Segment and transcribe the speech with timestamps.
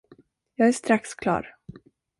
[0.55, 1.55] Jag är strax klar.